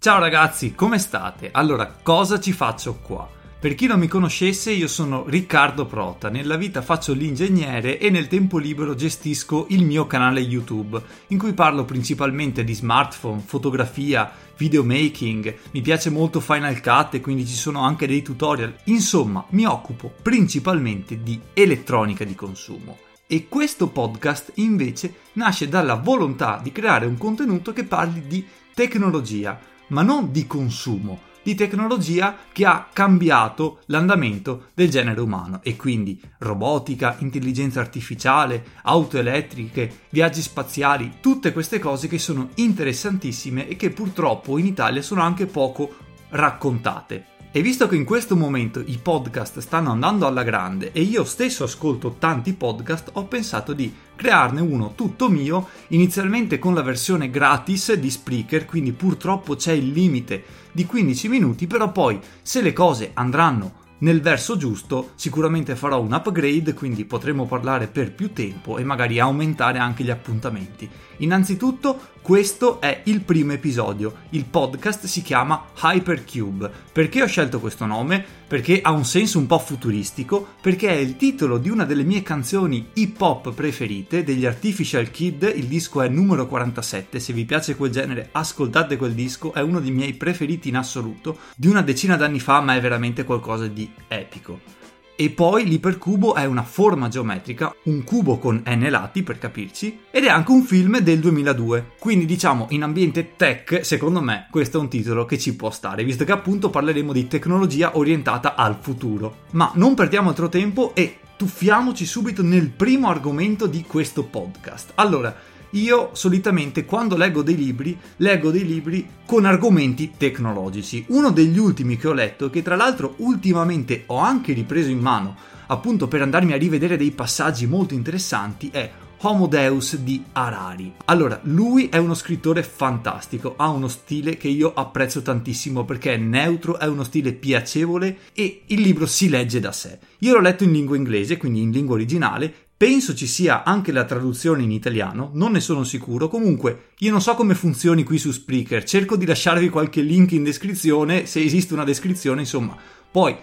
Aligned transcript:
Ciao 0.00 0.20
ragazzi, 0.20 0.76
come 0.76 0.96
state? 1.00 1.48
Allora, 1.50 1.86
cosa 1.88 2.38
ci 2.38 2.52
faccio 2.52 3.00
qua? 3.02 3.28
Per 3.58 3.74
chi 3.74 3.88
non 3.88 3.98
mi 3.98 4.06
conoscesse, 4.06 4.70
io 4.70 4.86
sono 4.86 5.24
Riccardo 5.26 5.86
Prota. 5.86 6.28
Nella 6.28 6.54
vita 6.54 6.82
faccio 6.82 7.12
l'ingegnere 7.12 7.98
e 7.98 8.08
nel 8.08 8.28
tempo 8.28 8.58
libero 8.58 8.94
gestisco 8.94 9.66
il 9.70 9.84
mio 9.84 10.06
canale 10.06 10.38
YouTube, 10.38 11.02
in 11.26 11.38
cui 11.38 11.52
parlo 11.52 11.84
principalmente 11.84 12.62
di 12.62 12.74
smartphone, 12.74 13.42
fotografia, 13.44 14.30
videomaking. 14.56 15.56
Mi 15.72 15.80
piace 15.80 16.10
molto 16.10 16.38
Final 16.38 16.80
Cut 16.80 17.14
e 17.14 17.20
quindi 17.20 17.44
ci 17.44 17.56
sono 17.56 17.82
anche 17.82 18.06
dei 18.06 18.22
tutorial. 18.22 18.72
Insomma, 18.84 19.44
mi 19.50 19.64
occupo 19.64 20.12
principalmente 20.22 21.24
di 21.24 21.40
elettronica 21.52 22.22
di 22.22 22.36
consumo. 22.36 22.98
E 23.26 23.48
questo 23.48 23.88
podcast 23.88 24.52
invece 24.54 25.12
nasce 25.32 25.68
dalla 25.68 25.96
volontà 25.96 26.60
di 26.62 26.70
creare 26.70 27.04
un 27.04 27.18
contenuto 27.18 27.72
che 27.72 27.82
parli 27.82 28.28
di 28.28 28.46
tecnologia, 28.72 29.58
ma 29.88 30.02
non 30.02 30.32
di 30.32 30.46
consumo 30.46 31.26
di 31.48 31.54
tecnologia 31.54 32.36
che 32.52 32.66
ha 32.66 32.88
cambiato 32.92 33.80
l'andamento 33.86 34.66
del 34.74 34.90
genere 34.90 35.18
umano 35.22 35.60
e 35.62 35.76
quindi 35.76 36.20
robotica, 36.40 37.16
intelligenza 37.20 37.80
artificiale, 37.80 38.62
auto 38.82 39.16
elettriche, 39.16 40.00
viaggi 40.10 40.42
spaziali, 40.42 41.14
tutte 41.20 41.54
queste 41.54 41.78
cose 41.78 42.06
che 42.06 42.18
sono 42.18 42.50
interessantissime 42.56 43.66
e 43.66 43.76
che 43.76 43.88
purtroppo 43.88 44.58
in 44.58 44.66
Italia 44.66 45.00
sono 45.00 45.22
anche 45.22 45.46
poco 45.46 45.94
raccontate. 46.28 47.37
E 47.50 47.62
visto 47.62 47.88
che 47.88 47.96
in 47.96 48.04
questo 48.04 48.36
momento 48.36 48.82
i 48.84 48.98
podcast 49.02 49.60
stanno 49.60 49.90
andando 49.90 50.26
alla 50.26 50.42
grande 50.42 50.92
e 50.92 51.00
io 51.00 51.24
stesso 51.24 51.64
ascolto 51.64 52.16
tanti 52.18 52.52
podcast, 52.52 53.08
ho 53.14 53.24
pensato 53.24 53.72
di 53.72 53.90
crearne 54.14 54.60
uno 54.60 54.92
tutto 54.94 55.30
mio, 55.30 55.68
inizialmente 55.88 56.58
con 56.58 56.74
la 56.74 56.82
versione 56.82 57.30
gratis 57.30 57.94
di 57.94 58.10
Spreaker, 58.10 58.66
quindi 58.66 58.92
purtroppo 58.92 59.56
c'è 59.56 59.72
il 59.72 59.92
limite 59.92 60.44
di 60.72 60.84
15 60.84 61.28
minuti, 61.28 61.66
però 61.66 61.90
poi 61.90 62.20
se 62.42 62.60
le 62.60 62.74
cose 62.74 63.12
andranno 63.14 63.77
nel 63.98 64.20
verso 64.20 64.56
giusto 64.56 65.10
sicuramente 65.16 65.74
farò 65.74 66.00
un 66.00 66.12
upgrade, 66.12 66.72
quindi 66.72 67.04
potremo 67.04 67.46
parlare 67.46 67.88
per 67.88 68.12
più 68.12 68.32
tempo 68.32 68.78
e 68.78 68.84
magari 68.84 69.18
aumentare 69.18 69.78
anche 69.78 70.04
gli 70.04 70.10
appuntamenti. 70.10 70.88
Innanzitutto, 71.18 71.98
questo 72.22 72.80
è 72.80 73.02
il 73.04 73.22
primo 73.22 73.52
episodio. 73.52 74.14
Il 74.30 74.44
podcast 74.44 75.06
si 75.06 75.22
chiama 75.22 75.64
Hypercube. 75.82 76.70
Perché 76.92 77.22
ho 77.22 77.26
scelto 77.26 77.58
questo 77.58 77.86
nome? 77.86 78.37
Perché 78.48 78.80
ha 78.80 78.92
un 78.92 79.04
senso 79.04 79.38
un 79.38 79.46
po' 79.46 79.58
futuristico, 79.58 80.54
perché 80.62 80.88
è 80.88 80.96
il 80.96 81.16
titolo 81.16 81.58
di 81.58 81.68
una 81.68 81.84
delle 81.84 82.02
mie 82.02 82.22
canzoni 82.22 82.88
hip 82.94 83.20
hop 83.20 83.52
preferite, 83.52 84.24
degli 84.24 84.46
Artificial 84.46 85.10
Kid, 85.10 85.52
il 85.54 85.66
disco 85.66 86.00
è 86.00 86.08
numero 86.08 86.46
47, 86.46 87.20
se 87.20 87.34
vi 87.34 87.44
piace 87.44 87.76
quel 87.76 87.90
genere 87.90 88.30
ascoltate 88.32 88.96
quel 88.96 89.12
disco, 89.12 89.52
è 89.52 89.60
uno 89.60 89.80
dei 89.80 89.90
miei 89.90 90.14
preferiti 90.14 90.70
in 90.70 90.76
assoluto, 90.76 91.38
di 91.54 91.66
una 91.66 91.82
decina 91.82 92.16
d'anni 92.16 92.40
fa 92.40 92.62
ma 92.62 92.74
è 92.74 92.80
veramente 92.80 93.24
qualcosa 93.24 93.66
di 93.66 93.90
epico. 94.08 94.77
E 95.20 95.30
poi 95.30 95.66
l'ipercubo 95.66 96.36
è 96.36 96.44
una 96.44 96.62
forma 96.62 97.08
geometrica, 97.08 97.74
un 97.86 98.04
cubo 98.04 98.38
con 98.38 98.62
n 98.64 98.86
lati 98.88 99.24
per 99.24 99.40
capirci, 99.40 100.02
ed 100.12 100.22
è 100.22 100.28
anche 100.28 100.52
un 100.52 100.62
film 100.62 101.00
del 101.00 101.18
2002. 101.18 101.94
Quindi 101.98 102.24
diciamo 102.24 102.68
in 102.70 102.84
ambiente 102.84 103.32
tech, 103.34 103.84
secondo 103.84 104.20
me 104.20 104.46
questo 104.48 104.78
è 104.78 104.80
un 104.80 104.88
titolo 104.88 105.24
che 105.24 105.36
ci 105.36 105.56
può 105.56 105.72
stare, 105.72 106.04
visto 106.04 106.22
che 106.22 106.30
appunto 106.30 106.70
parleremo 106.70 107.12
di 107.12 107.26
tecnologia 107.26 107.96
orientata 107.98 108.54
al 108.54 108.78
futuro. 108.80 109.38
Ma 109.50 109.72
non 109.74 109.94
perdiamo 109.94 110.28
altro 110.28 110.48
tempo 110.48 110.94
e 110.94 111.18
tuffiamoci 111.36 112.06
subito 112.06 112.44
nel 112.44 112.70
primo 112.70 113.08
argomento 113.08 113.66
di 113.66 113.82
questo 113.82 114.22
podcast. 114.22 114.92
Allora, 114.94 115.34
io 115.70 116.10
solitamente 116.12 116.84
quando 116.84 117.16
leggo 117.16 117.42
dei 117.42 117.56
libri, 117.56 117.98
leggo 118.16 118.50
dei 118.50 118.64
libri 118.64 119.06
con 119.26 119.44
argomenti 119.44 120.12
tecnologici. 120.16 121.04
Uno 121.08 121.30
degli 121.30 121.58
ultimi 121.58 121.96
che 121.96 122.08
ho 122.08 122.12
letto, 122.12 122.50
che 122.50 122.62
tra 122.62 122.76
l'altro 122.76 123.14
ultimamente 123.18 124.04
ho 124.06 124.18
anche 124.18 124.52
ripreso 124.52 124.90
in 124.90 125.00
mano, 125.00 125.36
appunto 125.66 126.08
per 126.08 126.22
andarmi 126.22 126.52
a 126.52 126.56
rivedere 126.56 126.96
dei 126.96 127.10
passaggi 127.10 127.66
molto 127.66 127.94
interessanti, 127.94 128.70
è 128.72 128.90
Homo 129.22 129.48
Deus 129.48 129.96
di 129.96 130.22
Harari. 130.32 130.94
Allora, 131.06 131.40
lui 131.42 131.88
è 131.88 131.96
uno 131.96 132.14
scrittore 132.14 132.62
fantastico, 132.62 133.54
ha 133.56 133.68
uno 133.68 133.88
stile 133.88 134.36
che 134.36 134.46
io 134.46 134.72
apprezzo 134.72 135.22
tantissimo 135.22 135.84
perché 135.84 136.14
è 136.14 136.16
neutro, 136.16 136.78
è 136.78 136.86
uno 136.86 137.02
stile 137.02 137.32
piacevole 137.32 138.18
e 138.32 138.62
il 138.66 138.80
libro 138.80 139.06
si 139.06 139.28
legge 139.28 139.58
da 139.58 139.72
sé. 139.72 139.98
Io 140.20 140.34
l'ho 140.34 140.40
letto 140.40 140.62
in 140.62 140.70
lingua 140.70 140.96
inglese, 140.96 141.36
quindi 141.36 141.62
in 141.62 141.72
lingua 141.72 141.96
originale, 141.96 142.67
Penso 142.78 143.12
ci 143.12 143.26
sia 143.26 143.64
anche 143.64 143.90
la 143.90 144.04
traduzione 144.04 144.62
in 144.62 144.70
italiano, 144.70 145.30
non 145.32 145.50
ne 145.50 145.58
sono 145.58 145.82
sicuro. 145.82 146.28
Comunque, 146.28 146.90
io 146.98 147.10
non 147.10 147.20
so 147.20 147.34
come 147.34 147.56
funzioni 147.56 148.04
qui 148.04 148.18
su 148.18 148.30
Spreaker. 148.30 148.84
Cerco 148.84 149.16
di 149.16 149.26
lasciarvi 149.26 149.68
qualche 149.68 150.00
link 150.00 150.30
in 150.30 150.44
descrizione, 150.44 151.26
se 151.26 151.42
esiste 151.42 151.74
una 151.74 151.82
descrizione, 151.82 152.42
insomma. 152.42 152.76
Poi 153.10 153.34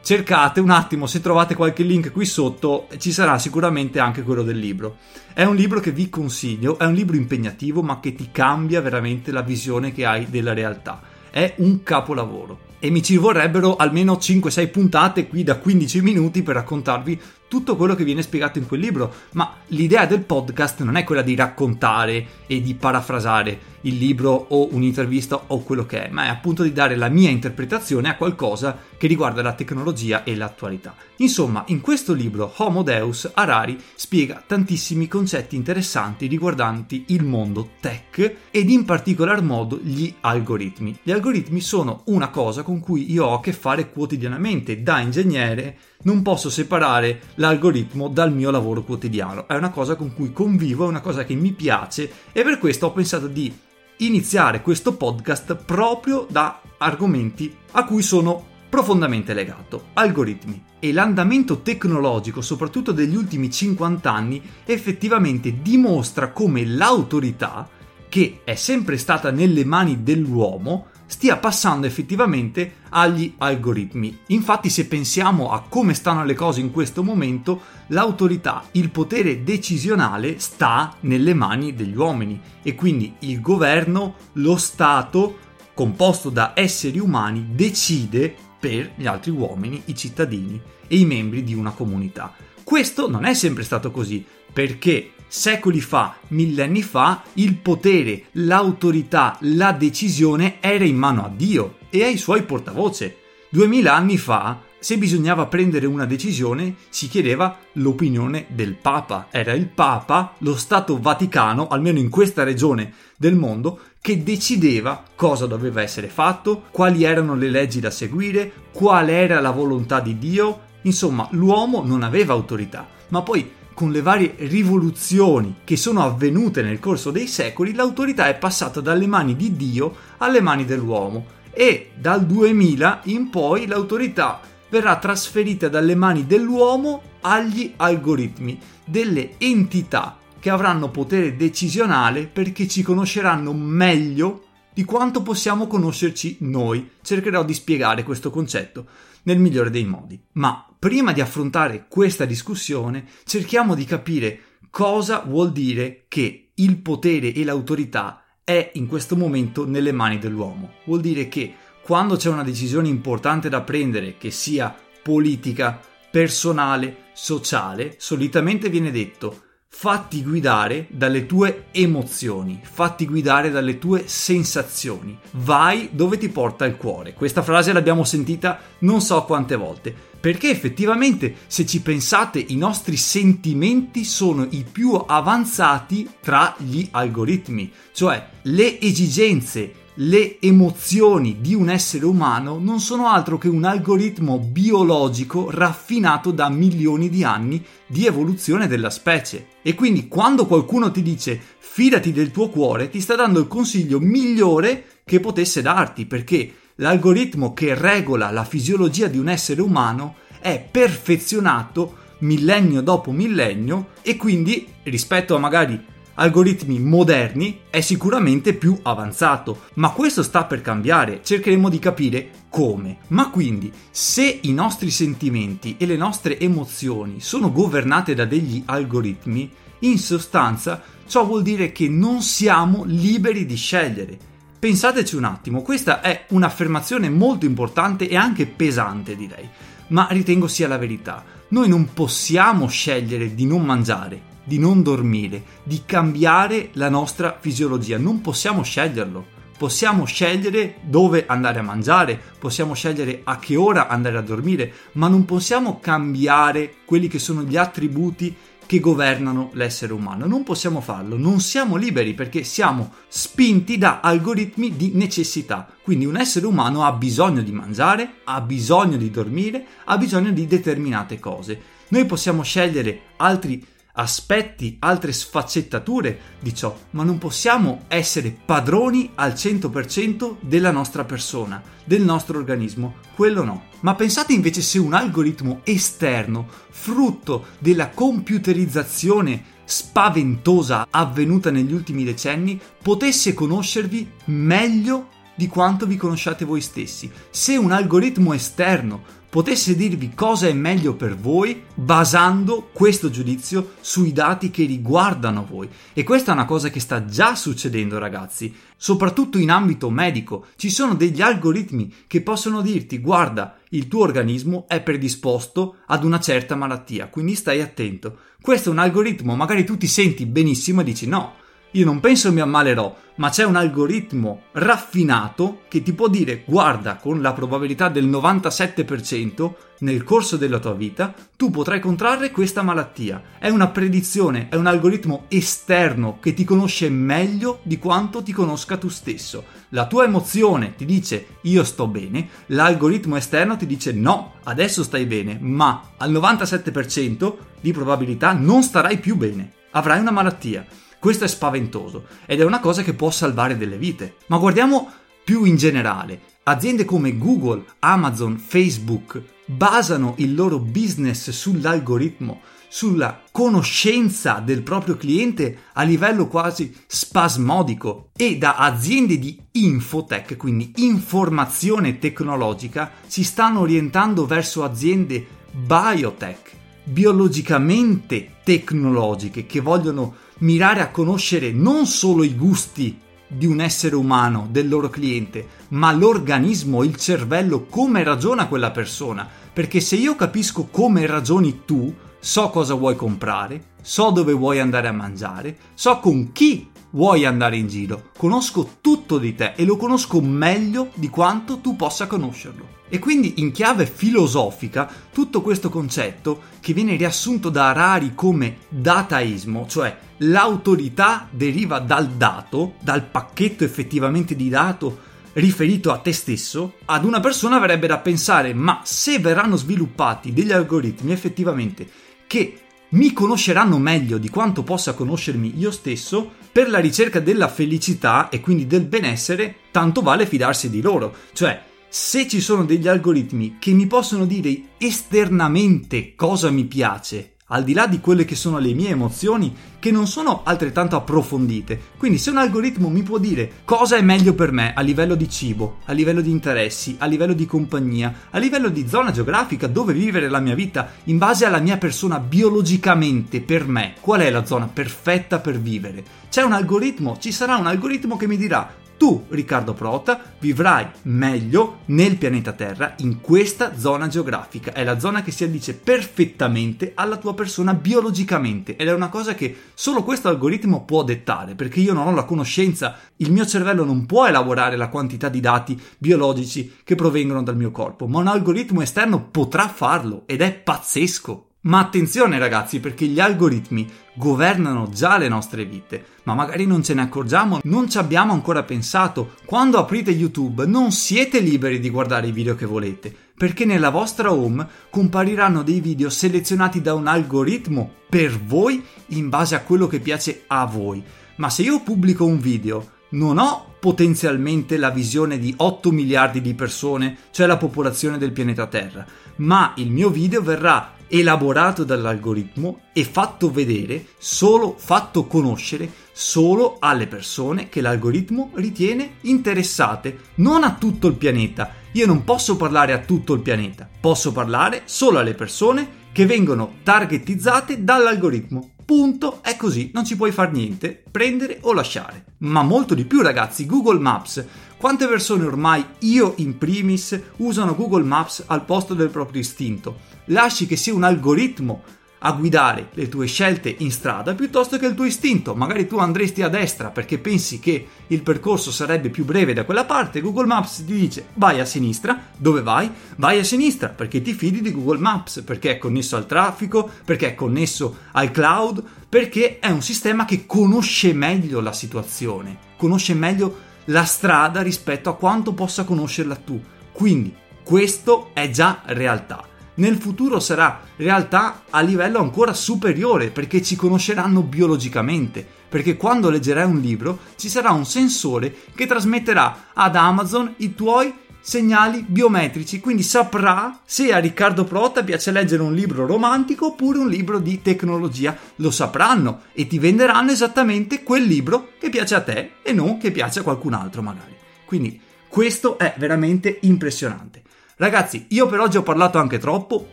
cercate 0.00 0.60
un 0.60 0.70
attimo 0.70 1.08
se 1.08 1.20
trovate 1.20 1.56
qualche 1.56 1.82
link 1.82 2.12
qui 2.12 2.24
sotto, 2.24 2.86
ci 2.98 3.10
sarà 3.10 3.36
sicuramente 3.40 3.98
anche 3.98 4.22
quello 4.22 4.44
del 4.44 4.60
libro. 4.60 4.98
È 5.32 5.42
un 5.42 5.56
libro 5.56 5.80
che 5.80 5.90
vi 5.90 6.08
consiglio, 6.08 6.78
è 6.78 6.84
un 6.84 6.94
libro 6.94 7.16
impegnativo, 7.16 7.82
ma 7.82 7.98
che 7.98 8.14
ti 8.14 8.28
cambia 8.30 8.80
veramente 8.80 9.32
la 9.32 9.42
visione 9.42 9.90
che 9.90 10.04
hai 10.04 10.30
della 10.30 10.52
realtà. 10.52 11.02
È 11.30 11.54
un 11.56 11.82
capolavoro 11.82 12.72
e 12.84 12.90
mi 12.90 13.02
ci 13.02 13.16
vorrebbero 13.16 13.76
almeno 13.76 14.18
5-6 14.20 14.70
puntate 14.70 15.26
qui 15.26 15.42
da 15.42 15.56
15 15.56 16.02
minuti 16.02 16.42
per 16.42 16.56
raccontarvi 16.56 17.18
tutto 17.54 17.76
quello 17.76 17.94
che 17.94 18.02
viene 18.02 18.22
spiegato 18.22 18.58
in 18.58 18.66
quel 18.66 18.80
libro, 18.80 19.14
ma 19.34 19.58
l'idea 19.68 20.06
del 20.06 20.22
podcast 20.22 20.82
non 20.82 20.96
è 20.96 21.04
quella 21.04 21.22
di 21.22 21.36
raccontare 21.36 22.26
e 22.48 22.60
di 22.60 22.74
parafrasare 22.74 23.72
il 23.82 23.96
libro 23.96 24.46
o 24.48 24.74
un'intervista 24.74 25.40
o 25.46 25.62
quello 25.62 25.86
che 25.86 26.06
è, 26.06 26.10
ma 26.10 26.24
è 26.24 26.28
appunto 26.28 26.64
di 26.64 26.72
dare 26.72 26.96
la 26.96 27.08
mia 27.08 27.30
interpretazione 27.30 28.08
a 28.08 28.16
qualcosa 28.16 28.76
che 28.98 29.06
riguarda 29.06 29.40
la 29.40 29.52
tecnologia 29.52 30.24
e 30.24 30.34
l'attualità. 30.34 30.96
Insomma, 31.18 31.62
in 31.68 31.80
questo 31.80 32.12
libro 32.12 32.52
Homo 32.56 32.82
Deus 32.82 33.30
Harari 33.34 33.78
spiega 33.94 34.42
tantissimi 34.44 35.06
concetti 35.06 35.54
interessanti 35.54 36.26
riguardanti 36.26 37.04
il 37.08 37.22
mondo 37.22 37.70
tech 37.78 38.36
ed 38.50 38.68
in 38.68 38.84
particolar 38.84 39.42
modo 39.42 39.78
gli 39.80 40.12
algoritmi. 40.20 40.98
Gli 41.02 41.12
algoritmi 41.12 41.60
sono 41.60 42.02
una 42.06 42.30
cosa 42.30 42.62
con 42.62 42.80
cui 42.80 43.12
io 43.12 43.26
ho 43.26 43.34
a 43.34 43.40
che 43.40 43.52
fare 43.52 43.90
quotidianamente 43.90 44.82
da 44.82 44.98
ingegnere 44.98 45.76
non 46.04 46.22
posso 46.22 46.50
separare 46.50 47.20
l'algoritmo 47.44 48.08
dal 48.08 48.32
mio 48.32 48.50
lavoro 48.50 48.82
quotidiano. 48.82 49.46
È 49.46 49.54
una 49.54 49.70
cosa 49.70 49.96
con 49.96 50.14
cui 50.14 50.32
convivo, 50.32 50.86
è 50.86 50.88
una 50.88 51.02
cosa 51.02 51.24
che 51.24 51.34
mi 51.34 51.52
piace 51.52 52.10
e 52.32 52.42
per 52.42 52.58
questo 52.58 52.86
ho 52.86 52.92
pensato 52.92 53.26
di 53.26 53.54
iniziare 53.98 54.62
questo 54.62 54.94
podcast 54.96 55.54
proprio 55.56 56.26
da 56.28 56.60
argomenti 56.78 57.54
a 57.72 57.84
cui 57.84 58.02
sono 58.02 58.52
profondamente 58.70 59.34
legato, 59.34 59.88
algoritmi. 59.92 60.72
E 60.78 60.92
l'andamento 60.92 61.60
tecnologico, 61.60 62.40
soprattutto 62.40 62.92
degli 62.92 63.14
ultimi 63.14 63.50
50 63.50 64.10
anni, 64.10 64.42
effettivamente 64.64 65.60
dimostra 65.60 66.30
come 66.30 66.64
l'autorità, 66.64 67.68
che 68.08 68.40
è 68.44 68.54
sempre 68.54 68.96
stata 68.96 69.30
nelle 69.30 69.64
mani 69.64 70.02
dell'uomo, 70.02 70.86
stia 71.06 71.36
passando 71.36 71.86
effettivamente 71.86 72.76
agli 72.90 73.34
algoritmi. 73.38 74.18
Infatti 74.28 74.68
se 74.68 74.86
pensiamo 74.86 75.50
a 75.50 75.64
come 75.68 75.94
stanno 75.94 76.24
le 76.24 76.34
cose 76.34 76.60
in 76.60 76.70
questo 76.70 77.02
momento, 77.02 77.60
l'autorità, 77.88 78.64
il 78.72 78.90
potere 78.90 79.42
decisionale 79.42 80.38
sta 80.38 80.96
nelle 81.00 81.34
mani 81.34 81.74
degli 81.74 81.96
uomini 81.96 82.40
e 82.62 82.74
quindi 82.74 83.14
il 83.20 83.40
governo, 83.40 84.16
lo 84.34 84.56
Stato, 84.56 85.38
composto 85.74 86.30
da 86.30 86.52
esseri 86.54 86.98
umani, 86.98 87.48
decide 87.52 88.34
per 88.58 88.92
gli 88.94 89.06
altri 89.06 89.30
uomini, 89.30 89.82
i 89.86 89.94
cittadini 89.94 90.60
e 90.86 90.96
i 90.96 91.04
membri 91.04 91.42
di 91.42 91.54
una 91.54 91.72
comunità. 91.72 92.32
Questo 92.62 93.10
non 93.10 93.24
è 93.24 93.34
sempre 93.34 93.62
stato 93.62 93.90
così, 93.90 94.24
perché 94.52 95.13
secoli 95.36 95.80
fa, 95.80 96.14
millenni 96.28 96.80
fa, 96.80 97.24
il 97.34 97.56
potere, 97.56 98.26
l'autorità, 98.32 99.36
la 99.40 99.72
decisione 99.72 100.58
era 100.60 100.84
in 100.84 100.96
mano 100.96 101.24
a 101.24 101.28
Dio 101.28 101.78
e 101.90 102.04
ai 102.04 102.16
suoi 102.16 102.44
portavoce. 102.44 103.16
Duemila 103.48 103.96
anni 103.96 104.16
fa, 104.16 104.60
se 104.78 104.96
bisognava 104.96 105.46
prendere 105.46 105.86
una 105.86 106.04
decisione, 106.04 106.76
si 106.88 107.08
chiedeva 107.08 107.58
l'opinione 107.72 108.46
del 108.50 108.74
Papa. 108.74 109.26
Era 109.32 109.52
il 109.54 109.66
Papa, 109.66 110.34
lo 110.38 110.56
Stato 110.56 111.00
Vaticano, 111.00 111.66
almeno 111.66 111.98
in 111.98 112.10
questa 112.10 112.44
regione 112.44 112.94
del 113.16 113.34
mondo, 113.34 113.80
che 114.00 114.22
decideva 114.22 115.02
cosa 115.16 115.46
doveva 115.46 115.82
essere 115.82 116.06
fatto, 116.06 116.62
quali 116.70 117.02
erano 117.02 117.34
le 117.34 117.50
leggi 117.50 117.80
da 117.80 117.90
seguire, 117.90 118.52
qual 118.72 119.08
era 119.08 119.40
la 119.40 119.50
volontà 119.50 119.98
di 119.98 120.16
Dio. 120.16 120.60
Insomma, 120.82 121.26
l'uomo 121.32 121.82
non 121.84 122.04
aveva 122.04 122.34
autorità. 122.34 122.86
Ma 123.08 123.22
poi 123.22 123.62
con 123.74 123.90
le 123.90 124.00
varie 124.00 124.34
rivoluzioni 124.38 125.56
che 125.64 125.76
sono 125.76 126.02
avvenute 126.02 126.62
nel 126.62 126.78
corso 126.78 127.10
dei 127.10 127.26
secoli, 127.26 127.74
l'autorità 127.74 128.28
è 128.28 128.36
passata 128.36 128.80
dalle 128.80 129.06
mani 129.06 129.36
di 129.36 129.56
Dio 129.56 129.94
alle 130.18 130.40
mani 130.40 130.64
dell'uomo 130.64 131.26
e 131.50 131.90
dal 131.94 132.24
2000 132.24 133.00
in 133.04 133.30
poi 133.30 133.66
l'autorità 133.66 134.40
verrà 134.70 134.96
trasferita 134.96 135.68
dalle 135.68 135.94
mani 135.94 136.26
dell'uomo 136.26 137.02
agli 137.20 137.74
algoritmi, 137.76 138.58
delle 138.84 139.34
entità 139.38 140.18
che 140.38 140.50
avranno 140.50 140.90
potere 140.90 141.36
decisionale 141.36 142.26
perché 142.26 142.68
ci 142.68 142.82
conosceranno 142.82 143.52
meglio 143.52 144.42
di 144.74 144.84
quanto 144.84 145.22
possiamo 145.22 145.66
conoscerci 145.66 146.38
noi. 146.40 146.90
Cercherò 147.00 147.44
di 147.44 147.54
spiegare 147.54 148.02
questo 148.02 148.30
concetto 148.30 148.86
nel 149.24 149.38
migliore 149.38 149.70
dei 149.70 149.84
modi. 149.84 150.20
Ma 150.32 150.66
prima 150.78 151.12
di 151.12 151.20
affrontare 151.20 151.86
questa 151.88 152.24
discussione, 152.24 153.06
cerchiamo 153.24 153.74
di 153.74 153.84
capire 153.84 154.40
cosa 154.70 155.20
vuol 155.20 155.52
dire 155.52 156.04
che 156.08 156.50
il 156.54 156.78
potere 156.78 157.32
e 157.32 157.44
l'autorità 157.44 158.22
è 158.44 158.72
in 158.74 158.86
questo 158.86 159.16
momento 159.16 159.66
nelle 159.66 159.92
mani 159.92 160.18
dell'uomo. 160.18 160.74
Vuol 160.84 161.00
dire 161.00 161.28
che 161.28 161.54
quando 161.82 162.16
c'è 162.16 162.28
una 162.28 162.44
decisione 162.44 162.88
importante 162.88 163.48
da 163.48 163.62
prendere, 163.62 164.16
che 164.16 164.30
sia 164.30 164.74
politica, 165.02 165.80
personale, 166.10 167.08
sociale, 167.12 167.96
solitamente 167.98 168.68
viene 168.68 168.90
detto 168.90 169.43
fatti 169.76 170.22
guidare 170.22 170.86
dalle 170.88 171.26
tue 171.26 171.66
emozioni, 171.72 172.60
fatti 172.62 173.06
guidare 173.06 173.50
dalle 173.50 173.78
tue 173.78 174.04
sensazioni, 174.06 175.18
vai 175.32 175.90
dove 175.90 176.16
ti 176.16 176.28
porta 176.28 176.64
il 176.64 176.76
cuore. 176.76 177.12
Questa 177.12 177.42
frase 177.42 177.72
l'abbiamo 177.72 178.04
sentita 178.04 178.60
non 178.78 179.00
so 179.00 179.24
quante 179.24 179.56
volte, 179.56 179.92
perché 180.20 180.48
effettivamente 180.48 181.34
se 181.48 181.66
ci 181.66 181.82
pensate 181.82 182.38
i 182.38 182.56
nostri 182.56 182.96
sentimenti 182.96 184.04
sono 184.04 184.46
i 184.48 184.64
più 184.70 184.94
avanzati 184.94 186.08
tra 186.22 186.54
gli 186.56 186.86
algoritmi, 186.92 187.70
cioè 187.92 188.26
le 188.42 188.80
esigenze 188.80 189.82
le 189.98 190.40
emozioni 190.40 191.40
di 191.40 191.54
un 191.54 191.70
essere 191.70 192.04
umano 192.04 192.58
non 192.58 192.80
sono 192.80 193.06
altro 193.06 193.38
che 193.38 193.48
un 193.48 193.62
algoritmo 193.62 194.38
biologico 194.38 195.50
raffinato 195.50 196.32
da 196.32 196.48
milioni 196.48 197.08
di 197.08 197.22
anni 197.22 197.64
di 197.86 198.06
evoluzione 198.06 198.66
della 198.66 198.90
specie. 198.90 199.46
E 199.62 199.74
quindi 199.74 200.08
quando 200.08 200.46
qualcuno 200.46 200.90
ti 200.90 201.00
dice 201.00 201.40
fidati 201.58 202.12
del 202.12 202.32
tuo 202.32 202.48
cuore, 202.48 202.90
ti 202.90 203.00
sta 203.00 203.14
dando 203.14 203.38
il 203.38 203.46
consiglio 203.46 204.00
migliore 204.00 204.84
che 205.04 205.20
potesse 205.20 205.62
darti, 205.62 206.06
perché 206.06 206.52
l'algoritmo 206.76 207.52
che 207.52 207.74
regola 207.74 208.30
la 208.30 208.44
fisiologia 208.44 209.06
di 209.06 209.18
un 209.18 209.28
essere 209.28 209.60
umano 209.60 210.16
è 210.40 210.60
perfezionato 210.68 212.02
millennio 212.18 212.80
dopo 212.80 213.12
millennio 213.12 213.88
e 214.02 214.16
quindi 214.16 214.66
rispetto 214.84 215.34
a 215.34 215.38
magari 215.38 215.92
algoritmi 216.14 216.78
moderni 216.78 217.60
è 217.70 217.80
sicuramente 217.80 218.54
più 218.54 218.78
avanzato, 218.82 219.62
ma 219.74 219.90
questo 219.90 220.22
sta 220.22 220.44
per 220.44 220.60
cambiare, 220.60 221.20
cercheremo 221.22 221.68
di 221.68 221.78
capire 221.78 222.30
come. 222.48 222.98
Ma 223.08 223.30
quindi, 223.30 223.72
se 223.90 224.40
i 224.42 224.52
nostri 224.52 224.90
sentimenti 224.90 225.76
e 225.78 225.86
le 225.86 225.96
nostre 225.96 226.38
emozioni 226.38 227.20
sono 227.20 227.50
governate 227.50 228.14
da 228.14 228.24
degli 228.24 228.62
algoritmi, 228.66 229.50
in 229.80 229.98
sostanza 229.98 230.82
ciò 231.06 231.24
vuol 231.24 231.42
dire 231.42 231.72
che 231.72 231.88
non 231.88 232.22
siamo 232.22 232.84
liberi 232.86 233.44
di 233.44 233.56
scegliere. 233.56 234.16
Pensateci 234.58 235.16
un 235.16 235.24
attimo, 235.24 235.60
questa 235.60 236.00
è 236.00 236.24
un'affermazione 236.30 237.10
molto 237.10 237.44
importante 237.44 238.08
e 238.08 238.16
anche 238.16 238.46
pesante 238.46 239.14
direi, 239.14 239.46
ma 239.88 240.06
ritengo 240.10 240.48
sia 240.48 240.68
la 240.68 240.78
verità. 240.78 241.22
Noi 241.48 241.68
non 241.68 241.92
possiamo 241.92 242.66
scegliere 242.66 243.34
di 243.34 243.44
non 243.44 243.62
mangiare, 243.62 244.32
di 244.44 244.58
non 244.58 244.82
dormire, 244.82 245.42
di 245.62 245.82
cambiare 245.84 246.70
la 246.74 246.88
nostra 246.88 247.36
fisiologia. 247.40 247.98
Non 247.98 248.20
possiamo 248.20 248.62
sceglierlo. 248.62 249.32
Possiamo 249.56 250.04
scegliere 250.04 250.78
dove 250.82 251.26
andare 251.26 251.60
a 251.60 251.62
mangiare, 251.62 252.20
possiamo 252.38 252.74
scegliere 252.74 253.20
a 253.22 253.38
che 253.38 253.54
ora 253.54 253.86
andare 253.86 254.18
a 254.18 254.20
dormire, 254.20 254.72
ma 254.92 255.06
non 255.06 255.24
possiamo 255.24 255.78
cambiare 255.78 256.74
quelli 256.84 257.06
che 257.06 257.20
sono 257.20 257.42
gli 257.42 257.56
attributi 257.56 258.34
che 258.66 258.80
governano 258.80 259.50
l'essere 259.52 259.92
umano. 259.92 260.26
Non 260.26 260.42
possiamo 260.42 260.80
farlo, 260.80 261.16
non 261.16 261.40
siamo 261.40 261.76
liberi 261.76 262.14
perché 262.14 262.44
siamo 262.44 262.92
spinti 263.08 263.78
da 263.78 264.00
algoritmi 264.00 264.74
di 264.76 264.92
necessità. 264.94 265.68
Quindi 265.82 266.04
un 266.04 266.16
essere 266.16 266.46
umano 266.46 266.84
ha 266.84 266.92
bisogno 266.92 267.42
di 267.42 267.52
mangiare, 267.52 268.16
ha 268.24 268.40
bisogno 268.40 268.96
di 268.96 269.10
dormire, 269.10 269.64
ha 269.84 269.96
bisogno 269.96 270.30
di 270.30 270.46
determinate 270.46 271.20
cose. 271.20 271.60
Noi 271.88 272.06
possiamo 272.06 272.42
scegliere 272.42 273.00
altri 273.16 273.64
aspetti, 273.96 274.76
altre 274.80 275.12
sfaccettature 275.12 276.18
di 276.40 276.54
ciò, 276.54 276.76
ma 276.90 277.04
non 277.04 277.18
possiamo 277.18 277.84
essere 277.88 278.36
padroni 278.44 279.10
al 279.14 279.32
100% 279.32 280.36
della 280.40 280.70
nostra 280.70 281.04
persona, 281.04 281.62
del 281.84 282.02
nostro 282.02 282.38
organismo, 282.38 282.96
quello 283.14 283.44
no. 283.44 283.64
Ma 283.80 283.94
pensate 283.94 284.32
invece 284.32 284.62
se 284.62 284.78
un 284.78 284.94
algoritmo 284.94 285.60
esterno, 285.64 286.48
frutto 286.70 287.46
della 287.58 287.90
computerizzazione 287.90 289.52
spaventosa 289.64 290.88
avvenuta 290.90 291.50
negli 291.50 291.72
ultimi 291.72 292.04
decenni, 292.04 292.60
potesse 292.82 293.32
conoscervi 293.34 294.10
meglio 294.26 295.08
di 295.36 295.46
quanto 295.48 295.86
vi 295.86 295.96
conosciate 295.96 296.44
voi 296.44 296.60
stessi. 296.60 297.10
Se 297.30 297.56
un 297.56 297.72
algoritmo 297.72 298.32
esterno 298.32 299.22
potesse 299.34 299.74
dirvi 299.74 300.12
cosa 300.14 300.46
è 300.46 300.52
meglio 300.52 300.94
per 300.94 301.16
voi 301.16 301.60
basando 301.74 302.68
questo 302.72 303.10
giudizio 303.10 303.72
sui 303.80 304.12
dati 304.12 304.48
che 304.48 304.64
riguardano 304.64 305.44
voi. 305.44 305.68
E 305.92 306.04
questa 306.04 306.30
è 306.30 306.34
una 306.34 306.44
cosa 306.44 306.70
che 306.70 306.78
sta 306.78 307.04
già 307.04 307.34
succedendo 307.34 307.98
ragazzi, 307.98 308.54
soprattutto 308.76 309.38
in 309.38 309.50
ambito 309.50 309.90
medico. 309.90 310.46
Ci 310.54 310.70
sono 310.70 310.94
degli 310.94 311.20
algoritmi 311.20 311.92
che 312.06 312.20
possono 312.20 312.60
dirti 312.60 312.98
guarda, 312.98 313.58
il 313.70 313.88
tuo 313.88 314.02
organismo 314.02 314.66
è 314.68 314.80
predisposto 314.80 315.78
ad 315.86 316.04
una 316.04 316.20
certa 316.20 316.54
malattia, 316.54 317.08
quindi 317.08 317.34
stai 317.34 317.60
attento. 317.60 318.18
Questo 318.40 318.68
è 318.68 318.72
un 318.72 318.78
algoritmo, 318.78 319.34
magari 319.34 319.64
tu 319.64 319.76
ti 319.76 319.88
senti 319.88 320.26
benissimo 320.26 320.82
e 320.82 320.84
dici 320.84 321.08
no, 321.08 321.42
io 321.74 321.84
non 321.84 321.98
penso 321.98 322.32
mi 322.32 322.40
ammalerò, 322.40 322.96
ma 323.16 323.30
c'è 323.30 323.44
un 323.44 323.56
algoritmo 323.56 324.44
raffinato 324.52 325.62
che 325.68 325.82
ti 325.82 325.92
può 325.92 326.08
dire 326.08 326.42
guarda 326.46 326.96
con 326.96 327.20
la 327.20 327.32
probabilità 327.32 327.88
del 327.88 328.08
97% 328.08 329.52
nel 329.80 330.04
corso 330.04 330.36
della 330.36 330.60
tua 330.60 330.74
vita 330.74 331.12
tu 331.36 331.50
potrai 331.50 331.80
contrarre 331.80 332.30
questa 332.30 332.62
malattia. 332.62 333.22
È 333.38 333.48
una 333.48 333.68
predizione, 333.68 334.48
è 334.48 334.54
un 334.54 334.66
algoritmo 334.66 335.24
esterno 335.28 336.18
che 336.20 336.32
ti 336.32 336.44
conosce 336.44 336.88
meglio 336.88 337.58
di 337.64 337.78
quanto 337.78 338.22
ti 338.22 338.32
conosca 338.32 338.76
tu 338.76 338.88
stesso. 338.88 339.44
La 339.70 339.86
tua 339.86 340.04
emozione 340.04 340.74
ti 340.76 340.84
dice 340.84 341.38
io 341.42 341.64
sto 341.64 341.88
bene, 341.88 342.28
l'algoritmo 342.46 343.16
esterno 343.16 343.56
ti 343.56 343.66
dice 343.66 343.92
no, 343.92 344.34
adesso 344.44 344.84
stai 344.84 345.06
bene, 345.06 345.38
ma 345.40 345.90
al 345.96 346.12
97% 346.12 347.34
di 347.60 347.72
probabilità 347.72 348.32
non 348.32 348.62
starai 348.62 348.98
più 348.98 349.16
bene, 349.16 349.52
avrai 349.72 349.98
una 349.98 350.12
malattia. 350.12 350.64
Questo 351.04 351.24
è 351.24 351.28
spaventoso 351.28 352.06
ed 352.24 352.40
è 352.40 352.44
una 352.44 352.60
cosa 352.60 352.82
che 352.82 352.94
può 352.94 353.10
salvare 353.10 353.58
delle 353.58 353.76
vite. 353.76 354.14
Ma 354.28 354.38
guardiamo 354.38 354.90
più 355.22 355.44
in 355.44 355.56
generale. 355.56 356.18
Aziende 356.44 356.86
come 356.86 357.18
Google, 357.18 357.62
Amazon, 357.80 358.38
Facebook 358.38 359.20
basano 359.44 360.14
il 360.16 360.34
loro 360.34 360.58
business 360.58 361.28
sull'algoritmo, 361.28 362.40
sulla 362.68 363.20
conoscenza 363.30 364.40
del 364.42 364.62
proprio 364.62 364.96
cliente 364.96 365.64
a 365.74 365.82
livello 365.82 366.26
quasi 366.26 366.74
spasmodico 366.86 368.08
e 368.16 368.38
da 368.38 368.56
aziende 368.56 369.18
di 369.18 369.38
infotech, 369.52 370.38
quindi 370.38 370.72
informazione 370.76 371.98
tecnologica, 371.98 372.92
si 373.06 373.24
stanno 373.24 373.60
orientando 373.60 374.24
verso 374.24 374.64
aziende 374.64 375.22
biotech, 375.50 376.52
biologicamente 376.84 378.36
tecnologiche 378.42 379.44
che 379.44 379.60
vogliono 379.60 380.23
mirare 380.38 380.80
a 380.80 380.90
conoscere 380.90 381.52
non 381.52 381.86
solo 381.86 382.22
i 382.22 382.34
gusti 382.34 382.98
di 383.26 383.46
un 383.46 383.60
essere 383.60 383.96
umano, 383.96 384.46
del 384.50 384.68
loro 384.68 384.88
cliente, 384.88 385.46
ma 385.68 385.92
l'organismo, 385.92 386.82
il 386.82 386.96
cervello, 386.96 387.64
come 387.64 388.04
ragiona 388.04 388.46
quella 388.46 388.70
persona. 388.70 389.28
Perché 389.52 389.80
se 389.80 389.96
io 389.96 390.14
capisco 390.16 390.68
come 390.70 391.06
ragioni 391.06 391.62
tu, 391.64 391.92
so 392.18 392.50
cosa 392.50 392.74
vuoi 392.74 392.96
comprare, 392.96 393.72
so 393.82 394.10
dove 394.10 394.32
vuoi 394.32 394.60
andare 394.60 394.88
a 394.88 394.92
mangiare, 394.92 395.56
so 395.74 395.98
con 395.98 396.32
chi 396.32 396.70
vuoi 396.94 397.24
andare 397.24 397.56
in 397.56 397.68
giro, 397.68 398.10
conosco 398.16 398.76
tutto 398.80 399.18
di 399.18 399.34
te 399.34 399.52
e 399.56 399.64
lo 399.64 399.76
conosco 399.76 400.20
meglio 400.20 400.90
di 400.94 401.08
quanto 401.08 401.58
tu 401.58 401.76
possa 401.76 402.06
conoscerlo. 402.06 402.82
E 402.88 402.98
quindi 402.98 403.34
in 403.38 403.50
chiave 403.50 403.86
filosofica 403.86 404.88
tutto 405.12 405.42
questo 405.42 405.68
concetto, 405.68 406.42
che 406.60 406.72
viene 406.72 406.96
riassunto 406.96 407.48
da 407.48 407.70
Harari 407.70 408.12
come 408.14 408.58
dataismo, 408.68 409.66
cioè 409.66 409.96
l'autorità 410.18 411.26
deriva 411.30 411.80
dal 411.80 412.08
dato, 412.08 412.74
dal 412.80 413.04
pacchetto 413.04 413.64
effettivamente 413.64 414.36
di 414.36 414.48
dato 414.48 415.12
riferito 415.34 415.90
a 415.90 415.98
te 415.98 416.12
stesso, 416.12 416.74
ad 416.84 417.04
una 417.04 417.18
persona 417.18 417.58
verrebbe 417.58 417.88
da 417.88 417.98
pensare, 417.98 418.54
ma 418.54 418.82
se 418.84 419.18
verranno 419.18 419.56
sviluppati 419.56 420.32
degli 420.32 420.52
algoritmi 420.52 421.10
effettivamente 421.10 421.88
che 422.26 422.63
mi 422.90 423.12
conosceranno 423.12 423.78
meglio 423.78 424.18
di 424.18 424.28
quanto 424.28 424.62
possa 424.62 424.94
conoscermi 424.94 425.54
io 425.58 425.70
stesso, 425.70 426.32
per 426.52 426.70
la 426.70 426.78
ricerca 426.78 427.18
della 427.20 427.48
felicità 427.48 428.28
e 428.28 428.40
quindi 428.40 428.66
del 428.66 428.84
benessere, 428.84 429.56
tanto 429.70 430.02
vale 430.02 430.26
fidarsi 430.26 430.70
di 430.70 430.80
loro. 430.80 431.14
Cioè, 431.32 431.60
se 431.88 432.28
ci 432.28 432.40
sono 432.40 432.64
degli 432.64 432.88
algoritmi 432.88 433.56
che 433.58 433.72
mi 433.72 433.86
possono 433.86 434.24
dire 434.24 434.70
esternamente 434.78 436.14
cosa 436.14 436.50
mi 436.50 436.64
piace 436.64 437.33
al 437.48 437.62
di 437.62 437.74
là 437.74 437.86
di 437.86 438.00
quelle 438.00 438.24
che 438.24 438.34
sono 438.34 438.58
le 438.58 438.72
mie 438.72 438.88
emozioni, 438.88 439.54
che 439.78 439.90
non 439.90 440.06
sono 440.06 440.42
altrettanto 440.44 440.96
approfondite. 440.96 441.78
Quindi 441.98 442.16
se 442.16 442.30
un 442.30 442.38
algoritmo 442.38 442.88
mi 442.88 443.02
può 443.02 443.18
dire 443.18 443.60
cosa 443.64 443.96
è 443.96 444.02
meglio 444.02 444.32
per 444.32 444.50
me 444.50 444.72
a 444.72 444.80
livello 444.80 445.14
di 445.14 445.28
cibo, 445.28 445.80
a 445.84 445.92
livello 445.92 446.22
di 446.22 446.30
interessi, 446.30 446.96
a 446.98 447.06
livello 447.06 447.34
di 447.34 447.44
compagnia, 447.44 448.14
a 448.30 448.38
livello 448.38 448.70
di 448.70 448.88
zona 448.88 449.10
geografica 449.10 449.66
dove 449.66 449.92
vivere 449.92 450.30
la 450.30 450.40
mia 450.40 450.54
vita, 450.54 450.92
in 451.04 451.18
base 451.18 451.44
alla 451.44 451.60
mia 451.60 451.76
persona 451.76 452.18
biologicamente, 452.18 453.42
per 453.42 453.66
me, 453.66 453.94
qual 454.00 454.22
è 454.22 454.30
la 454.30 454.46
zona 454.46 454.66
perfetta 454.66 455.38
per 455.38 455.60
vivere? 455.60 456.02
C'è 456.30 456.42
un 456.42 456.52
algoritmo, 456.52 457.18
ci 457.18 457.30
sarà 457.30 457.56
un 457.56 457.66
algoritmo 457.66 458.16
che 458.16 458.26
mi 458.26 458.38
dirà 458.38 458.82
tu, 458.96 459.26
Riccardo 459.28 459.74
Prota, 459.74 460.20
vivrai 460.38 460.86
meglio 461.02 461.80
nel 461.86 462.16
pianeta 462.16 462.52
Terra 462.52 462.94
in 462.98 463.20
questa 463.20 463.76
zona 463.76 464.08
geografica. 464.08 464.72
È 464.72 464.84
la 464.84 464.98
zona 464.98 465.22
che 465.22 465.30
si 465.30 465.44
addice 465.44 465.74
perfettamente 465.74 466.92
alla 466.94 467.16
tua 467.16 467.34
persona 467.34 467.74
biologicamente 467.74 468.76
ed 468.76 468.88
è 468.88 468.92
una 468.92 469.08
cosa 469.08 469.34
che 469.34 469.56
solo 469.74 470.02
questo 470.02 470.28
algoritmo 470.28 470.84
può 470.84 471.02
dettare 471.02 471.54
perché 471.54 471.80
io 471.80 471.92
non 471.92 472.06
ho 472.06 472.14
la 472.14 472.24
conoscenza, 472.24 472.96
il 473.16 473.32
mio 473.32 473.46
cervello 473.46 473.84
non 473.84 474.06
può 474.06 474.26
elaborare 474.26 474.76
la 474.76 474.88
quantità 474.88 475.28
di 475.28 475.40
dati 475.40 475.80
biologici 475.98 476.78
che 476.84 476.94
provengono 476.94 477.42
dal 477.42 477.56
mio 477.56 477.70
corpo, 477.70 478.06
ma 478.06 478.20
un 478.20 478.28
algoritmo 478.28 478.82
esterno 478.82 479.28
potrà 479.30 479.68
farlo 479.68 480.22
ed 480.26 480.40
è 480.40 480.52
pazzesco. 480.52 481.48
Ma 481.64 481.78
attenzione 481.78 482.38
ragazzi 482.38 482.78
perché 482.78 483.06
gli 483.06 483.20
algoritmi 483.20 483.90
governano 484.14 484.90
già 484.90 485.16
le 485.16 485.28
nostre 485.28 485.64
vite, 485.64 486.04
ma 486.24 486.34
magari 486.34 486.66
non 486.66 486.82
ce 486.82 486.92
ne 486.92 487.00
accorgiamo, 487.00 487.60
non 487.62 487.88
ci 487.88 487.96
abbiamo 487.96 488.34
ancora 488.34 488.62
pensato. 488.64 489.32
Quando 489.46 489.78
aprite 489.78 490.10
YouTube 490.10 490.66
non 490.66 490.92
siete 490.92 491.40
liberi 491.40 491.80
di 491.80 491.88
guardare 491.88 492.26
i 492.26 492.32
video 492.32 492.54
che 492.54 492.66
volete, 492.66 493.14
perché 493.34 493.64
nella 493.64 493.88
vostra 493.88 494.30
home 494.30 494.66
compariranno 494.90 495.62
dei 495.62 495.80
video 495.80 496.10
selezionati 496.10 496.82
da 496.82 496.92
un 496.92 497.06
algoritmo 497.06 497.92
per 498.10 498.38
voi 498.38 498.84
in 499.08 499.30
base 499.30 499.54
a 499.54 499.62
quello 499.62 499.86
che 499.86 500.00
piace 500.00 500.44
a 500.46 500.66
voi. 500.66 501.02
Ma 501.36 501.48
se 501.48 501.62
io 501.62 501.80
pubblico 501.80 502.26
un 502.26 502.40
video 502.40 502.90
non 503.10 503.38
ho 503.38 503.72
potenzialmente 503.80 504.76
la 504.76 504.90
visione 504.90 505.38
di 505.38 505.54
8 505.56 505.90
miliardi 505.90 506.40
di 506.40 506.54
persone, 506.54 507.16
cioè 507.30 507.46
la 507.46 507.56
popolazione 507.56 508.18
del 508.18 508.32
pianeta 508.32 508.66
Terra, 508.66 509.04
ma 509.36 509.72
il 509.76 509.90
mio 509.90 510.10
video 510.10 510.42
verrà 510.42 510.93
elaborato 511.08 511.84
dall'algoritmo 511.84 512.80
e 512.92 513.04
fatto 513.04 513.50
vedere 513.50 514.06
solo, 514.18 514.74
fatto 514.76 515.26
conoscere 515.26 515.90
solo 516.12 516.76
alle 516.78 517.06
persone 517.06 517.68
che 517.68 517.80
l'algoritmo 517.80 518.50
ritiene 518.54 519.14
interessate, 519.22 520.18
non 520.36 520.62
a 520.64 520.74
tutto 520.74 521.08
il 521.08 521.14
pianeta. 521.14 521.72
Io 521.92 522.06
non 522.06 522.24
posso 522.24 522.56
parlare 522.56 522.92
a 522.92 522.98
tutto 522.98 523.34
il 523.34 523.40
pianeta, 523.40 523.88
posso 524.00 524.32
parlare 524.32 524.82
solo 524.84 525.18
alle 525.18 525.34
persone 525.34 526.02
che 526.12 526.26
vengono 526.26 526.74
targetizzate 526.82 527.82
dall'algoritmo. 527.82 528.70
Punto, 528.84 529.42
è 529.42 529.56
così, 529.56 529.90
non 529.94 530.04
ci 530.04 530.14
puoi 530.14 530.30
fare 530.30 530.52
niente, 530.52 531.02
prendere 531.10 531.58
o 531.62 531.72
lasciare. 531.72 532.24
Ma 532.38 532.62
molto 532.62 532.94
di 532.94 533.04
più 533.04 533.22
ragazzi, 533.22 533.64
Google 533.66 533.98
Maps. 533.98 534.44
Quante 534.76 535.06
persone 535.06 535.44
ormai, 535.44 535.84
io 536.00 536.34
in 536.38 536.58
primis, 536.58 537.18
usano 537.36 537.74
Google 537.74 538.02
Maps 538.02 538.44
al 538.46 538.64
posto 538.64 538.94
del 538.94 539.08
proprio 539.08 539.40
istinto? 539.40 540.00
Lasci 540.26 540.66
che 540.66 540.76
sia 540.76 540.94
un 540.94 541.04
algoritmo 541.04 541.82
a 542.26 542.32
guidare 542.32 542.88
le 542.94 543.08
tue 543.08 543.26
scelte 543.26 543.74
in 543.78 543.90
strada 543.90 544.34
piuttosto 544.34 544.78
che 544.78 544.86
il 544.86 544.94
tuo 544.94 545.04
istinto. 545.04 545.54
Magari 545.54 545.86
tu 545.86 545.98
andresti 545.98 546.42
a 546.42 546.48
destra 546.48 546.88
perché 546.88 547.18
pensi 547.18 547.60
che 547.60 547.86
il 548.06 548.22
percorso 548.22 548.70
sarebbe 548.70 549.10
più 549.10 549.24
breve 549.24 549.52
da 549.52 549.64
quella 549.64 549.84
parte, 549.84 550.20
Google 550.20 550.46
Maps 550.46 550.84
ti 550.84 550.94
dice 550.94 551.26
vai 551.34 551.60
a 551.60 551.64
sinistra, 551.64 552.18
dove 552.36 552.62
vai? 552.62 552.90
Vai 553.16 553.38
a 553.38 553.44
sinistra 553.44 553.88
perché 553.88 554.22
ti 554.22 554.32
fidi 554.32 554.62
di 554.62 554.72
Google 554.72 554.98
Maps, 554.98 555.42
perché 555.42 555.72
è 555.72 555.78
connesso 555.78 556.16
al 556.16 556.26
traffico, 556.26 556.90
perché 557.04 557.28
è 557.28 557.34
connesso 557.34 557.96
al 558.12 558.30
cloud, 558.30 558.82
perché 559.08 559.58
è 559.58 559.70
un 559.70 559.82
sistema 559.82 560.24
che 560.24 560.46
conosce 560.46 561.12
meglio 561.12 561.60
la 561.60 561.72
situazione, 561.72 562.58
conosce 562.76 563.14
meglio 563.14 563.72
la 563.86 564.04
strada 564.04 564.62
rispetto 564.62 565.10
a 565.10 565.16
quanto 565.16 565.52
possa 565.52 565.84
conoscerla 565.84 566.36
tu. 566.36 566.60
Quindi 566.92 567.34
questo 567.62 568.30
è 568.32 568.50
già 568.50 568.82
realtà 568.86 569.52
nel 569.76 569.96
futuro 569.96 570.38
sarà 570.38 570.82
realtà 570.96 571.62
a 571.70 571.80
livello 571.80 572.20
ancora 572.20 572.52
superiore 572.52 573.30
perché 573.30 573.60
ci 573.62 573.74
conosceranno 573.74 574.42
biologicamente, 574.42 575.44
perché 575.68 575.96
quando 575.96 576.30
leggerai 576.30 576.64
un 576.64 576.78
libro 576.78 577.18
ci 577.36 577.48
sarà 577.48 577.72
un 577.72 577.84
sensore 577.84 578.54
che 578.74 578.86
trasmetterà 578.86 579.70
ad 579.72 579.96
Amazon 579.96 580.54
i 580.58 580.74
tuoi 580.74 581.12
segnali 581.46 582.02
biometrici, 582.08 582.80
quindi 582.80 583.02
saprà 583.02 583.80
se 583.84 584.14
a 584.14 584.18
Riccardo 584.18 584.64
Prota 584.64 585.04
piace 585.04 585.30
leggere 585.30 585.62
un 585.62 585.74
libro 585.74 586.06
romantico 586.06 586.68
oppure 586.68 586.98
un 586.98 587.08
libro 587.10 587.38
di 587.38 587.60
tecnologia, 587.60 588.34
lo 588.56 588.70
sapranno 588.70 589.42
e 589.52 589.66
ti 589.66 589.78
venderanno 589.78 590.30
esattamente 590.30 591.02
quel 591.02 591.24
libro 591.24 591.72
che 591.78 591.90
piace 591.90 592.14
a 592.14 592.22
te 592.22 592.52
e 592.62 592.72
non 592.72 592.96
che 592.96 593.10
piace 593.10 593.40
a 593.40 593.42
qualcun 593.42 593.74
altro 593.74 594.00
magari. 594.00 594.34
Quindi 594.64 594.98
questo 595.28 595.76
è 595.76 595.92
veramente 595.98 596.60
impressionante. 596.62 597.42
Ragazzi, 597.76 598.24
io 598.28 598.46
per 598.46 598.60
oggi 598.60 598.78
ho 598.78 598.82
parlato 598.82 599.18
anche 599.18 599.38
troppo, 599.38 599.86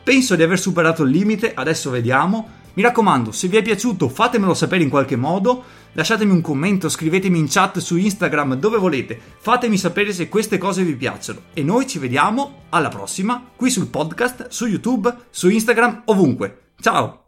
penso 0.04 0.38
di 0.38 0.44
aver 0.44 0.58
superato 0.58 1.04
il 1.04 1.10
limite, 1.10 1.54
adesso 1.54 1.90
vediamo. 1.90 2.60
Mi 2.76 2.84
raccomando, 2.84 3.34
se 3.34 3.50
vi 3.50 3.58
è 3.58 3.62
piaciuto 3.62 4.08
fatemelo 4.08 4.54
sapere 4.54 4.84
in 4.84 4.90
qualche 4.90 5.18
modo, 5.18 5.64
lasciatemi 5.94 6.32
un 6.32 6.42
commento, 6.42 6.90
scrivetemi 6.90 7.38
in 7.38 7.48
chat 7.48 7.80
su 7.80 7.98
Instagram 7.98 8.56
dove 8.56 8.78
volete, 8.78 9.20
fatemi 9.40 9.78
sapere 9.78 10.14
se 10.14 10.30
queste 10.30 10.58
cose 10.58 10.84
vi 10.84 10.96
piacciono 10.96 11.42
e 11.54 11.64
noi 11.64 11.88
ci 11.88 12.00
vediamo 12.00 12.64
alla 12.70 12.90
prossima 12.90 13.44
qui 13.56 13.70
sul 13.70 13.88
podcast, 13.88 14.48
su 14.50 14.68
YouTube, 14.68 15.14
su 15.30 15.50
Instagram, 15.50 16.04
ovunque. 16.06 16.60
Ciao! 16.80 17.20